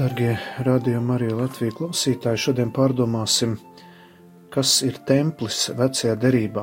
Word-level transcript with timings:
Darbie 0.00 0.30
radījuma 0.64 1.18
arī 1.18 1.26
Latvijas 1.36 1.74
klausītāji, 1.76 2.40
šodien 2.40 2.70
pārdomāsim, 2.72 3.58
kas 4.48 4.78
ir 4.86 4.96
templis 5.04 5.66
vecajā 5.76 6.14
derībā. 6.22 6.62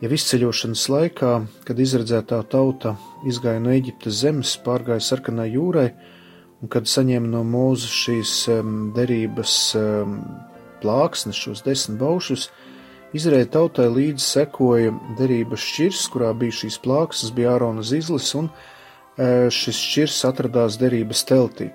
Jau 0.00 0.10
izceļošanas 0.16 0.84
laikā, 0.94 1.32
kad 1.68 1.82
izredzētā 1.84 2.38
tauta 2.48 2.94
izgāja 3.28 3.60
no 3.60 3.74
Eģiptes 3.74 4.22
zemes, 4.22 4.54
pārgāja 4.64 5.04
sarkanai 5.10 5.50
jūrai, 5.50 5.90
un 6.64 6.72
kad 6.72 6.88
saņēma 6.88 7.28
no 7.34 7.44
mūzu 7.44 7.92
šīs 7.98 8.32
derības 8.96 9.58
plāksnes, 10.80 11.44
šos 11.44 11.66
desmit 11.68 12.00
baušus, 12.00 12.48
Izraēla 13.12 13.52
tautai 13.58 13.90
līdzi 13.92 14.24
sekoja 14.24 14.96
derības 15.20 15.68
šķirs, 15.68 16.08
kurā 16.16 16.32
bija 16.32 16.62
šīs 16.62 16.80
plāksnes, 16.80 17.36
bija 17.36 17.58
Ārona 17.58 17.84
zizlis, 17.84 18.32
un 18.40 18.48
šis 19.52 19.86
šķirs 19.92 20.22
atradās 20.32 20.80
derības 20.80 21.28
teltī 21.28 21.74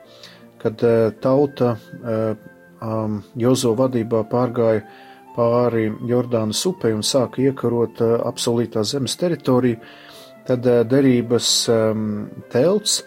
kad 0.64 0.84
eh, 0.84 1.12
tauta 1.22 1.76
eh, 1.76 2.36
um, 2.82 3.20
Jozo 3.36 3.74
vadībā 3.76 4.24
pārgāja 4.32 4.86
pāri 5.36 5.90
Jordānas 6.08 6.62
upei 6.70 6.94
un 6.96 7.04
sāka 7.04 7.44
iekarot 7.44 8.00
eh, 8.02 8.14
apsolītā 8.32 8.86
zemes 8.88 9.18
teritoriju, 9.20 9.82
tad 10.48 10.68
derības 10.92 11.50
um, 11.72 12.08
telts 12.52 13.02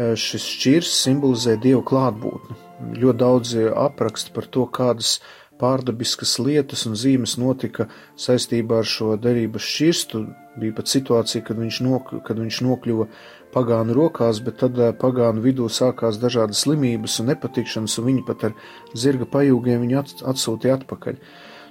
šis 0.00 0.44
šķirs 0.54 0.90
simbolizē 0.96 1.58
dievu 1.60 1.82
klātbūtni. 1.84 2.54
Ļoti 3.02 3.20
daudz 3.20 3.50
apraksta 3.76 4.32
par 4.32 4.46
to, 4.48 4.62
kādas 4.72 5.18
pārdabiskas 5.60 6.38
lietas 6.40 6.86
un 6.88 6.96
zīmes 6.98 7.36
notika 7.40 7.86
saistībā 8.18 8.80
ar 8.80 8.88
šo 8.88 9.16
derības 9.20 9.66
šķirstu. 9.66 10.24
Bija 10.60 10.74
pat 10.76 10.90
situācija, 10.90 11.44
kad 11.46 11.60
viņš, 11.60 11.82
nok 11.86 12.14
kad 12.26 12.40
viņš 12.40 12.62
nokļuva 12.66 13.06
pagānu 13.54 13.94
rokās, 13.96 14.40
bet 14.44 14.60
tad 14.62 14.78
eh, 14.78 14.92
pagānu 14.96 15.42
vidū 15.44 15.68
sākās 15.72 16.18
dažādas 16.22 16.64
slimības 16.64 17.20
un 17.22 17.30
nepatikšanas, 17.32 17.98
un 18.00 18.08
viņi 18.10 18.26
pat 18.26 18.50
ar 18.50 18.58
zirga 18.98 19.28
pajūgiem 19.30 19.84
viņu 19.84 20.02
atsūtīja 20.32 20.80
atpakaļ. 20.80 21.18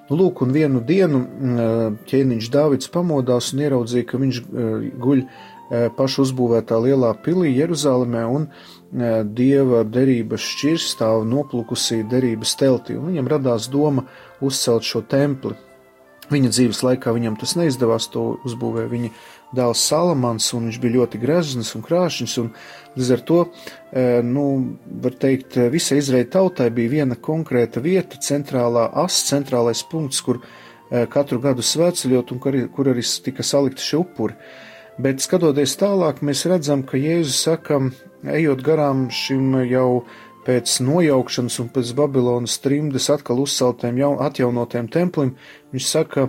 Nu, 0.10 0.18
lūk, 0.18 0.42
un 0.42 0.54
vienu 0.56 0.82
dienu 0.86 1.22
mm, 1.22 1.62
eh, 1.66 1.86
ķēniņš 2.12 2.52
Dāvids 2.54 2.92
pamodās 2.94 3.54
un 3.54 3.64
ieraudzīja, 3.66 4.10
ka 4.10 4.22
viņš 4.22 4.42
eh, 4.44 4.92
guļ 5.00 5.26
pašu 5.70 6.26
uzbūvētā 6.26 6.80
lielā 6.82 7.14
pilī 7.24 7.54
Jeruzalemē, 7.54 8.26
un 8.26 8.48
dieva 9.38 9.84
derības 9.86 10.42
šķirs 10.42 10.92
stāv 10.96 11.26
noplukusī 11.30 12.02
derības 12.10 12.56
teltī, 12.58 12.98
un 12.98 13.12
viņam 13.12 13.30
radās 13.36 13.70
doma 13.70 14.08
uzcelt 14.42 14.88
šo 14.88 15.04
templi. 15.06 15.54
Viņa 16.30 16.52
dzīves 16.54 16.84
laikā 16.86 17.14
viņam 17.16 17.40
tas 17.42 17.56
neizdevās, 17.58 18.06
to 18.14 18.36
uzbūvēja 18.46 18.90
viņa 18.92 19.10
dēls 19.58 19.82
Salamans, 19.90 20.52
un 20.54 20.68
viņš 20.68 20.78
bija 20.82 20.96
ļoti 21.00 21.22
grezns 21.22 21.74
un 21.78 21.84
krāšņs, 21.86 22.36
un 22.44 22.52
līdz 22.98 23.12
ar 23.16 23.24
to, 23.26 23.40
e, 23.90 24.04
nu, 24.26 24.46
var 25.02 25.18
teikt, 25.22 25.58
visai 25.74 25.98
Izraēļa 26.04 26.30
tautai 26.36 26.70
bija 26.74 26.94
viena 27.00 27.18
konkrēta 27.18 27.82
vieta, 27.82 28.22
centrālā 28.22 28.86
as, 29.04 29.18
centrālais 29.30 29.82
punkts, 29.90 30.22
kur 30.26 30.42
e, 30.44 31.08
katru 31.10 31.42
gadu 31.42 31.66
svētceļot 31.66 32.36
un 32.36 32.44
kur, 32.44 32.60
kur 32.76 32.92
arī 32.94 33.06
tika 33.26 33.46
salikti 33.46 33.88
šie 33.90 34.04
upuri. 34.04 34.38
Bet 35.00 35.24
skatoties 35.24 35.78
tālāk, 35.80 36.20
mēs 36.26 36.44
redzam, 36.52 36.84
ka 36.84 37.00
Jēzus 37.00 37.40
saka, 37.48 37.80
ejot 38.28 38.64
garām 38.66 39.08
šim 39.14 39.62
jau 39.70 40.04
pēc 40.48 40.80
nojaukšanas 40.84 41.60
un 41.64 41.70
pēc 41.72 41.94
Babilonas 41.96 42.58
trimdes 42.64 43.08
atkal 43.14 43.40
uzceltiem, 43.44 44.00
atjaunotiem 44.20 44.90
templim, 44.92 45.36
viņš 45.72 45.88
saka, 45.88 46.28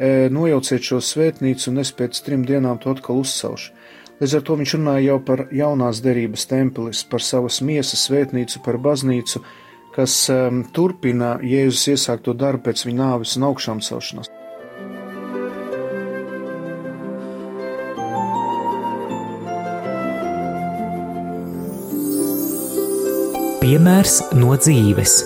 E, 0.00 0.30
nojauciet 0.32 0.86
šo 0.86 0.98
svētnīcu 1.04 1.68
un 1.68 1.82
es 1.82 1.90
pēc 1.92 2.22
trim 2.24 2.46
dienām 2.48 2.78
to 2.80 2.94
atkal 2.94 3.20
uzcelšu. 3.20 3.74
Līdz 4.20 4.36
ar 4.38 4.44
to 4.48 4.56
viņš 4.56 4.74
runāja 4.78 5.04
jau 5.10 5.18
par 5.28 5.42
jaunās 5.52 6.00
derības 6.04 6.46
templis, 6.48 7.04
par 7.04 7.24
savas 7.24 7.60
miesas 7.64 8.06
svētnīcu, 8.08 8.62
par 8.64 8.80
baznīcu, 8.80 9.44
kas 9.92 10.16
um, 10.32 10.64
turpina 10.72 11.34
Jēzus 11.44 11.88
iesākto 11.96 12.36
darbu 12.36 12.70
pēc 12.70 12.86
viņa 12.88 13.00
nāves 13.04 13.36
un 13.36 13.48
augšām 13.50 13.84
celšanās. 13.84 14.32
Piemērs 23.60 24.14
no 24.40 24.54
dzīves. 24.56 25.18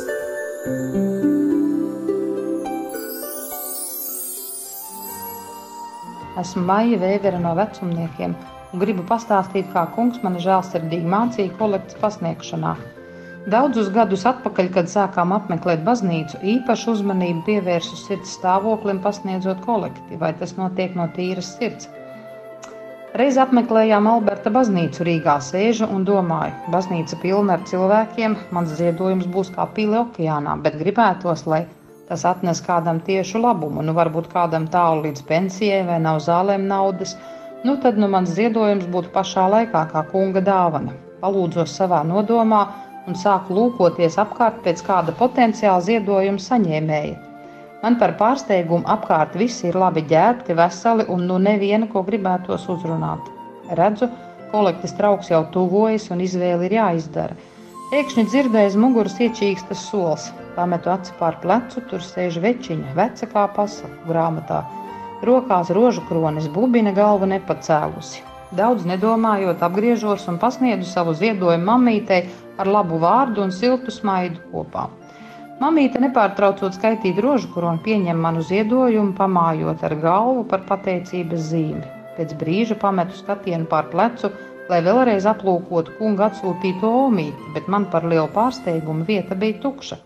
Esmu 6.42 6.64
Maija 6.66 6.98
Vēvera 6.98 7.38
no 7.38 7.52
vecumniekiem 7.54 8.34
un 8.34 8.82
gribu 8.82 9.04
pastāstīt, 9.06 9.68
kā 9.70 9.84
kungs 9.94 10.18
mani 10.26 10.42
žēlsirdīgi 10.42 11.06
mācīja 11.14 11.54
kolekcijas 11.60 12.02
pasniegšanā. 12.02 12.74
Daudzus 13.54 13.92
gadus 13.94 14.26
atpakaļ, 14.26 14.72
kad 14.80 14.90
sākām 14.90 15.36
apmeklēt 15.38 15.86
baznīcu, 15.86 16.42
īpašu 16.56 16.96
uzmanību 16.96 17.46
pievērsu 17.52 18.00
sirds 18.02 18.34
stāvoklim, 18.40 18.98
pasniedzot 19.04 19.62
kolekti, 19.62 20.18
vai 20.18 20.34
tas 20.42 20.58
notiek 20.58 20.98
no 20.98 21.06
tīras 21.14 21.54
sirds. 21.54 21.86
Reiz 23.14 23.36
apmeklējām 23.38 24.08
Alberta 24.10 24.50
baznīcu 24.50 25.04
Rīgā, 25.06 25.36
sēžu 25.38 25.86
un 25.86 26.02
domāju, 26.08 26.56
baznīca 26.74 27.20
pilna 27.22 27.58
ar 27.58 27.62
cilvēkiem, 27.70 28.34
mans 28.56 28.74
ziedojums 28.80 29.30
būs 29.36 29.54
kā 29.54 29.68
pili 29.76 30.00
okeānā, 30.00 30.56
bet 30.64 30.80
gribētos, 30.80 31.46
lai 31.46 31.62
Tas 32.08 32.24
atnes 32.28 32.58
kādam 32.64 32.98
tiešu 33.04 33.40
labumu, 33.40 33.82
nu 33.88 33.94
varbūt 33.96 34.26
kādam 34.32 34.66
tālu 34.72 35.06
līdz 35.06 35.22
pensijai 35.28 35.80
vai 35.88 35.96
nav 36.06 36.18
zālēm 36.26 36.66
naudas, 36.68 37.14
nu 37.64 37.76
tad 37.84 38.00
nu 38.02 38.10
mans 38.14 38.34
ziedojums 38.36 38.84
būtu 38.96 39.12
pašā 39.14 39.46
laikā 39.54 39.86
kā 39.92 40.02
kunga 40.10 40.42
dāvana. 40.44 40.92
Palūdzos 41.22 41.76
savā 41.80 42.02
nodomā 42.04 42.60
un 43.08 43.16
sāku 43.22 43.56
lūkoties 43.56 44.20
apkārt 44.20 44.60
pēc 44.66 44.84
kāda 44.84 45.16
potenciāla 45.22 45.80
ziedojuma 45.88 46.44
saņēmēja. 46.48 47.33
Man 47.84 47.98
par 48.00 48.14
pārsteigumu 48.16 48.86
apkārt 48.88 49.34
visi 49.36 49.66
ir 49.68 49.76
labi 49.76 50.00
ģērbti, 50.08 50.54
veseli 50.56 51.04
un 51.12 51.26
nu 51.28 51.34
neviena, 51.46 51.84
ko 51.92 52.00
gribētos 52.06 52.62
uzrunāt. 52.72 53.26
Redzu, 53.76 54.08
kolektis 54.54 54.94
trauks 54.96 55.28
jau 55.28 55.42
tuvojas 55.52 56.06
un 56.14 56.22
izvēle 56.24 56.64
ir 56.64 56.76
jāizdara. 56.78 57.36
Pēkšņi 57.90 58.24
dzirdēju 58.30 58.80
muguras 58.80 59.18
iečīkstas 59.20 59.84
solis. 59.90 60.30
Pametu 60.56 60.94
aci 60.94 61.12
pār 61.18 61.36
plecu, 61.44 61.84
tur 61.90 62.00
sēž 62.00 62.40
večiņa, 62.46 62.96
veca 62.96 63.28
kā 63.36 63.44
pasaku 63.58 64.08
grāmatā. 64.08 64.64
Rokās 65.28 65.76
rožu 65.76 66.08
kronis, 66.08 66.48
bubina 66.56 66.96
galva 66.96 67.28
nepacēlusi. 67.36 68.24
Daudz 68.56 68.88
nedomājot, 68.88 69.60
apgriežos 69.68 70.24
un 70.32 70.40
pasniedzu 70.40 70.88
savu 70.88 71.12
ziedojumu 71.20 71.68
mamītei 71.68 72.24
ar 72.56 72.76
labu 72.78 73.04
vārdu 73.04 73.44
un 73.44 73.52
siltu 73.52 73.92
smaidu 73.92 74.40
kopā. 74.54 74.88
Mamīte 75.62 76.00
nepārtraucot 76.02 76.74
skaitīt 76.74 77.18
rožu 77.22 77.48
kroni, 77.54 77.78
pieņem 77.84 78.18
manu 78.26 78.42
ziedojumu, 78.42 79.14
pamājot 79.18 79.84
ar 79.86 79.94
galvu 80.02 80.42
par 80.50 80.64
pateicības 80.70 81.44
zīmi. 81.52 81.84
Pēc 82.16 82.34
brīža 82.40 82.76
pametu 82.80 83.14
skatienu 83.18 83.68
pār 83.70 83.86
plecu, 83.92 84.30
lai 84.70 84.80
vēlreiz 84.86 85.28
aplūkotu 85.30 85.94
kunga 86.00 86.28
atsūtīto 86.30 86.90
omīti, 87.04 87.52
bet 87.54 87.70
man 87.70 87.86
par 87.92 88.06
lielu 88.10 88.26
pārsteigumu 88.34 89.06
vieta 89.06 89.38
bija 89.38 89.60
tukša. 89.62 90.00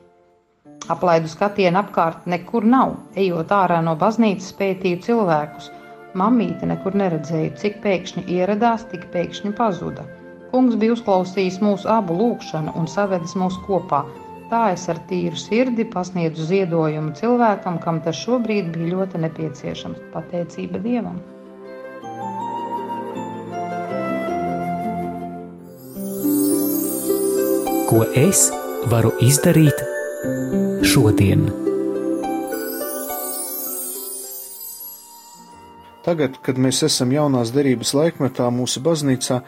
Aplaidu 0.93 1.29
skatienu 1.33 1.81
apkārt 1.81 2.29
nekur 2.33 2.65
nav. 2.65 2.94
Ejot 3.25 3.51
ārā 3.53 3.81
no 3.85 3.97
baznīcas, 4.03 4.55
pētīju 4.61 5.03
cilvēkus. 5.09 5.73
Mamīte 6.17 6.69
nekur 6.69 6.97
neredzēju, 6.97 7.56
cik 7.61 7.83
pēkšņi 7.85 8.25
ieradās, 8.37 8.87
tik 8.93 9.11
pēkšņi 9.12 9.53
pazuda. 9.59 10.06
Kungs 10.53 10.79
bija 10.81 10.94
uzklausījis 10.97 11.61
mūsu 11.65 11.91
abu 11.93 12.17
lūgšanu 12.21 12.73
un 12.81 12.89
savedis 12.89 13.37
mūs 13.37 13.61
kopā. 13.67 14.06
Tā 14.49 14.71
es 14.73 14.87
ar 14.89 14.97
tīru 15.11 15.37
sirdi 15.37 15.85
pasniedzu 15.85 16.47
ziedojumu 16.49 17.12
cilvēkam, 17.19 17.75
kam 17.85 17.99
tas 18.00 18.17
šobrīd 18.17 18.71
bija 18.73 18.95
ļoti 18.95 19.21
nepieciešams. 19.27 20.06
Pateicība 20.15 20.81
Dievam! 20.81 21.21
Ko 27.89 28.03
es 28.17 28.47
varu 28.89 29.12
izdarīt 29.25 29.85
šodien. 30.89 31.44
Tagad, 36.09 36.41
kad 36.41 36.56
mēs 36.56 36.81
esam 36.89 37.12
jaunās 37.12 37.53
derības 37.53 37.93
laikmetā, 37.93 38.49
mūsu 38.49 38.81
baznīcā 38.81 39.43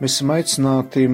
Mēs 0.00 0.16
esam 0.16 0.32
aicināti 0.34 1.04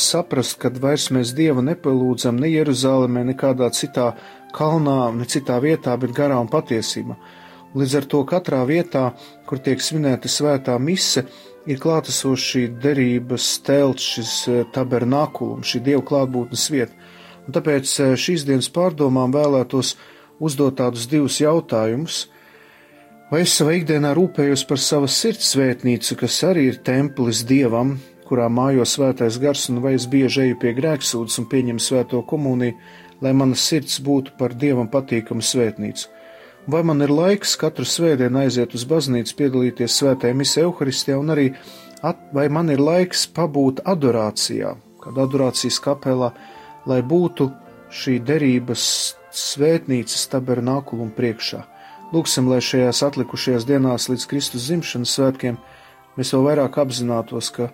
saprast, 0.00 0.58
ka 0.60 0.70
vairs 0.82 1.08
mēs 1.14 1.30
Dievu 1.36 1.62
nepalūdzam 1.64 2.40
ne 2.42 2.50
Jeruzalemē, 2.50 3.22
nekādā 3.30 3.70
citā 3.72 4.10
kalnā, 4.56 5.12
ne 5.16 5.24
citā 5.28 5.60
vietā, 5.64 5.94
bet 6.00 6.12
garā 6.16 6.40
un 6.42 6.50
patiesībā. 6.50 7.16
Līdz 7.78 7.94
ar 8.00 8.08
to 8.08 8.22
katrā 8.28 8.62
vietā, 8.68 9.10
kur 9.46 9.60
tiek 9.64 9.80
svinēta 9.80 10.28
svētā 10.28 10.74
mise, 10.80 11.24
ir 11.68 11.80
klātesošs 11.80 12.46
šī 12.52 12.62
derības 12.82 13.48
telts, 13.64 14.06
šis 14.16 14.34
tabernakulums, 14.74 15.68
šī 15.68 15.82
Dieva 15.84 16.04
klātbūtnes 16.10 16.64
vieta. 16.72 16.96
Un 17.46 17.56
tāpēc 17.56 17.92
šīs 18.20 18.44
dienas 18.48 18.68
pārdomām 18.72 19.32
vēlētos 19.32 19.94
uzdot 20.40 20.76
tādus 20.80 21.06
divus 21.08 21.40
jautājumus 21.40 22.26
Vai 23.28 23.42
es 23.44 23.52
savā 23.58 23.74
ikdienā 23.76 24.14
rūpējos 24.16 24.62
par 24.64 24.78
savas 24.80 25.12
sirds 25.20 25.50
svētnīcu, 25.52 26.14
kas 26.16 26.38
arī 26.48 26.62
ir 26.70 26.78
templis 26.80 27.42
dievam, 27.44 27.90
kurā 28.24 28.46
mājo 28.48 28.86
svētais 28.88 29.36
gars, 29.42 29.66
un 29.68 29.82
vai 29.84 29.92
es 29.98 30.06
bieži 30.08 30.46
eju 30.46 30.56
pie 30.62 30.72
grēksūdas 30.78 31.36
un 31.42 31.48
pieņemu 31.50 31.84
svēto 31.84 32.22
komuniju, 32.30 32.78
lai 33.20 33.34
mana 33.36 33.58
sirds 33.60 33.98
būtu 34.00 34.32
par 34.40 34.56
dievam 34.56 34.88
patīkama 34.88 35.44
svētnīca? 35.44 36.08
Vai 36.72 36.80
man 36.88 37.04
ir 37.04 37.12
laiks 37.12 37.52
katru 37.60 37.84
svētdienu 37.84 38.46
aiziet 38.46 38.72
uz 38.72 38.88
baznīcu, 38.88 39.36
piedalīties 39.36 40.00
svētajā 40.00 40.40
misē 40.40 40.64
Euharistijā, 40.64 41.20
un 41.20 41.36
arī 41.36 41.50
at, 42.00 42.30
vai 42.32 42.48
man 42.48 42.72
ir 42.72 42.80
laiks 42.80 43.28
pabūt 43.28 43.84
adorācijā, 43.84 44.72
kāda 45.04 45.28
adorācijas 45.28 45.84
kapelā, 45.84 46.32
lai 46.88 47.02
būtu 47.04 47.52
šī 47.92 48.22
derības 48.24 48.92
svētnīcas 49.36 50.30
tabernākulum 50.32 51.12
priekšā? 51.12 51.66
Lūksim, 52.08 52.46
lai 52.48 52.62
šajās 52.64 53.02
atlikušajās 53.04 53.66
dienās 53.68 54.06
līdz 54.08 54.22
Kristus 54.30 54.70
dzimšanas 54.70 55.10
svētkiem 55.12 55.58
mēs 56.16 56.32
vēl 56.32 56.46
vairāk 56.46 56.78
apzinātos, 56.80 57.50
ka 57.52 57.68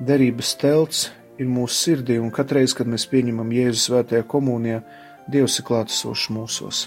derības 0.00 0.54
telts 0.56 1.02
ir 1.36 1.50
mūsu 1.52 1.76
sirdī, 1.76 2.16
un 2.16 2.32
katreiz, 2.32 2.72
kad 2.72 2.88
mēs 2.88 3.04
pieņemam 3.12 3.52
Jēzus 3.52 3.90
svētajā 3.90 4.24
komunijā, 4.24 4.80
Dievs 5.28 5.58
ir 5.60 5.68
klātesošs 5.68 6.30
mūsos. 6.32 6.86